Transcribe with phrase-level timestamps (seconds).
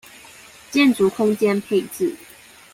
[0.71, 2.15] 建築空間配置